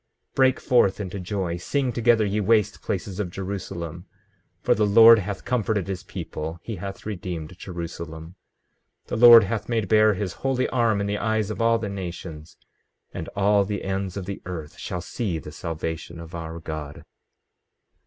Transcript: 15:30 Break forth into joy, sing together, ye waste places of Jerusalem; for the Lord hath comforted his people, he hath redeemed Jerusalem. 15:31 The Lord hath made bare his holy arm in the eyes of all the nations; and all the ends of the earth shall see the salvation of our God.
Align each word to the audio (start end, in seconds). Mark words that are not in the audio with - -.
15:30 0.31 0.35
Break 0.35 0.59
forth 0.59 0.99
into 0.99 1.19
joy, 1.19 1.57
sing 1.57 1.91
together, 1.93 2.25
ye 2.25 2.39
waste 2.39 2.81
places 2.81 3.19
of 3.19 3.29
Jerusalem; 3.29 4.07
for 4.63 4.73
the 4.73 4.87
Lord 4.87 5.19
hath 5.19 5.45
comforted 5.45 5.87
his 5.87 6.01
people, 6.01 6.59
he 6.63 6.77
hath 6.77 7.05
redeemed 7.05 7.55
Jerusalem. 7.59 8.33
15:31 9.03 9.07
The 9.09 9.15
Lord 9.17 9.43
hath 9.43 9.69
made 9.69 9.87
bare 9.87 10.15
his 10.15 10.33
holy 10.41 10.67
arm 10.69 11.01
in 11.01 11.05
the 11.05 11.19
eyes 11.19 11.51
of 11.51 11.61
all 11.61 11.77
the 11.77 11.87
nations; 11.87 12.57
and 13.13 13.27
all 13.35 13.63
the 13.63 13.83
ends 13.83 14.17
of 14.17 14.25
the 14.25 14.41
earth 14.47 14.75
shall 14.79 15.01
see 15.01 15.37
the 15.37 15.51
salvation 15.51 16.19
of 16.19 16.33
our 16.33 16.59
God. 16.59 17.03